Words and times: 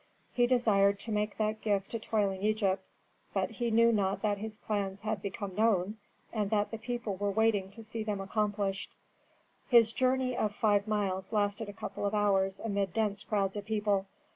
He 0.33 0.47
desired 0.47 0.99
to 1.01 1.11
make 1.11 1.37
that 1.37 1.61
gift 1.61 1.91
to 1.91 1.99
toiling 1.99 2.41
Egypt, 2.41 2.83
but 3.35 3.51
he 3.51 3.69
knew 3.69 3.91
not 3.91 4.23
that 4.23 4.39
his 4.39 4.57
plans 4.57 5.01
had 5.01 5.21
become 5.21 5.53
known, 5.53 5.97
and 6.33 6.49
that 6.49 6.71
the 6.71 6.79
people 6.79 7.15
were 7.17 7.29
waiting 7.29 7.69
to 7.69 7.83
see 7.83 8.01
them 8.03 8.19
accomplished. 8.19 8.95
His 9.69 9.93
journey 9.93 10.35
of 10.35 10.55
five 10.55 10.87
miles 10.87 11.31
lasted 11.31 11.69
a 11.69 11.73
couple 11.73 12.07
of 12.07 12.15
hours 12.15 12.59
amid 12.59 12.93
dense 12.93 13.23
crowds 13.23 13.55
of 13.55 13.65
people. 13.65 14.07